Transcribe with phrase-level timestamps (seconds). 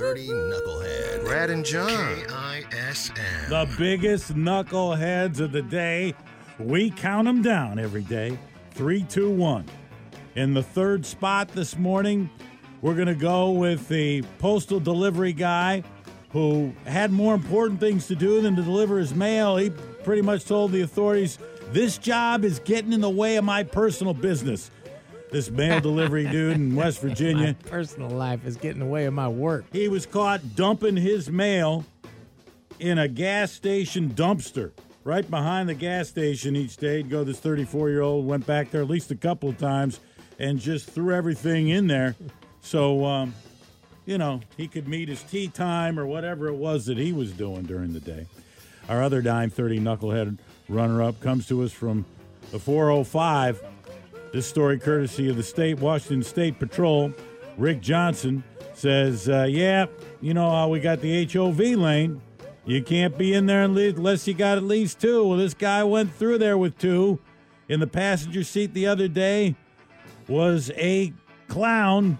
[0.00, 1.24] 930 Knucklehead.
[1.26, 2.16] Brad and John.
[2.16, 3.48] KISM.
[3.50, 6.14] The biggest knuckleheads of the day.
[6.58, 8.38] We count them down every day.
[8.70, 9.66] Three, two, one.
[10.36, 12.30] In the third spot this morning,
[12.80, 15.84] we're going to go with the postal delivery guy
[16.30, 19.58] who had more important things to do than to deliver his mail.
[19.58, 19.68] He
[20.02, 21.38] pretty much told the authorities,
[21.72, 24.70] This job is getting in the way of my personal business.
[25.30, 27.56] This mail delivery dude in West Virginia.
[27.62, 29.64] My personal life is getting in the way of my work.
[29.72, 31.84] He was caught dumping his mail
[32.78, 34.72] in a gas station dumpster
[35.04, 36.98] right behind the gas station each day.
[36.98, 40.00] He'd go, this 34 year old went back there at least a couple of times
[40.38, 42.16] and just threw everything in there.
[42.60, 43.34] So, um,
[44.06, 47.32] you know, he could meet his tea time or whatever it was that he was
[47.32, 48.26] doing during the day.
[48.88, 50.38] Our other 930 knucklehead
[50.68, 52.04] runner up comes to us from
[52.50, 53.62] the 405.
[54.32, 57.12] This story, courtesy of the state Washington State Patrol.
[57.58, 58.44] Rick Johnson
[58.74, 59.86] says, uh, "Yeah,
[60.20, 62.20] you know how we got the HOV lane.
[62.64, 65.26] You can't be in there unless you got at least two.
[65.26, 67.18] Well, this guy went through there with two.
[67.68, 69.56] In the passenger seat the other day
[70.28, 71.12] was a
[71.48, 72.18] clown,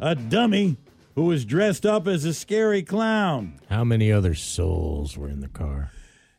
[0.00, 0.78] a dummy
[1.14, 3.60] who was dressed up as a scary clown.
[3.68, 5.90] How many other souls were in the car?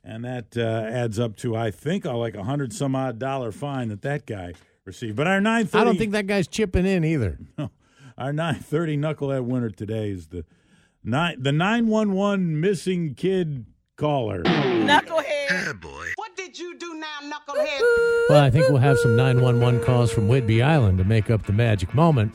[0.04, 3.52] And that uh, adds up to, I think, uh, like a hundred some odd dollar
[3.52, 4.54] fine that that guy
[4.86, 5.16] received.
[5.16, 5.82] But our 930.
[5.82, 7.40] I don't think that guy's chipping in either.
[7.58, 7.72] No,
[8.18, 10.46] Our 930 knucklehead winner today is the
[11.04, 13.66] nine the 911 missing kid
[13.98, 14.44] caller.
[14.44, 15.68] Knucklehead.
[15.68, 16.08] Oh, boy.
[16.16, 17.80] What did you do now, knucklehead?
[18.30, 21.54] Well, I think we'll have some 911 calls from Whidbey Island to make up the
[21.54, 22.34] magic moment.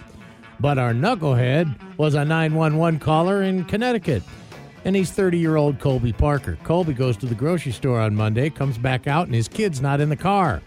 [0.58, 4.22] But our knucklehead was a 911 caller in Connecticut.
[4.84, 6.58] And he's 30 year old Colby Parker.
[6.64, 10.00] Colby goes to the grocery store on Monday, comes back out, and his kid's not
[10.00, 10.62] in the car.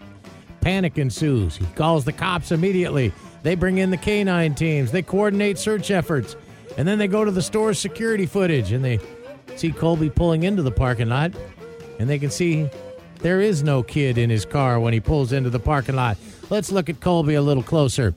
[0.64, 1.56] Panic ensues.
[1.58, 3.12] He calls the cops immediately.
[3.42, 6.36] They bring in the canine teams, they coordinate search efforts,
[6.78, 8.98] and then they go to the store's security footage and they
[9.56, 11.32] see Colby pulling into the parking lot,
[11.98, 12.70] and they can see
[13.18, 16.16] there is no kid in his car when he pulls into the parking lot.
[16.48, 18.14] Let's look at Colby a little closer.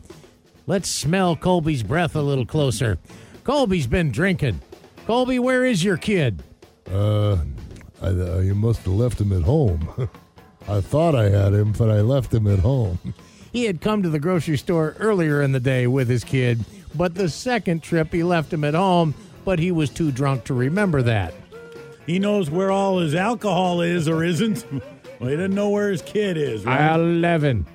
[0.68, 2.98] Let's smell Colby's breath a little closer.
[3.44, 4.62] Colby's been drinking.
[5.06, 6.42] Colby, where is your kid?
[6.90, 7.40] Uh,
[8.02, 10.10] I, uh, you must have left him at home.
[10.68, 13.00] I thought I had him, but I left him at home.
[13.54, 16.64] He had come to the grocery store earlier in the day with his kid,
[16.94, 20.54] but the second trip he left him at home, but he was too drunk to
[20.54, 21.34] remember that.
[22.06, 24.64] He knows where all his alcohol is or isn't.
[25.20, 26.94] well, he doesn't know where his kid is, right?
[26.94, 27.66] 11.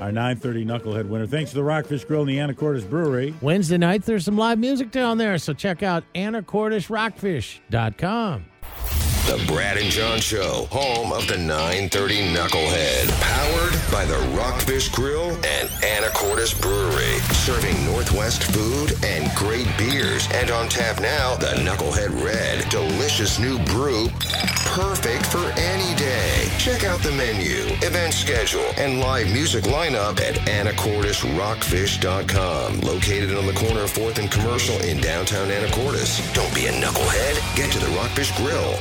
[0.00, 1.26] Our 930 knucklehead winner.
[1.26, 3.34] Thanks to the Rockfish Grill and the Anacortes Brewery.
[3.40, 8.44] Wednesday night, there's some live music down there, so check out anacortesrockfish.com.
[9.26, 13.10] The Brad and John Show, home of the 930 Knucklehead.
[13.20, 17.18] Powered by the Rockfish Grill and Anacortes Brewery.
[17.34, 20.28] Serving Northwest food and great beers.
[20.32, 22.68] And on tap now, the Knucklehead Red.
[22.70, 24.08] Delicious new brew.
[24.70, 26.48] Perfect for any day.
[26.60, 32.80] Check out the menu, event schedule, and live music lineup at AnacortesRockfish.com.
[32.80, 36.32] Located on the corner of 4th and Commercial in downtown Anacortes.
[36.32, 37.56] Don't be a knucklehead.
[37.56, 38.78] Get to the Rockfish Grill.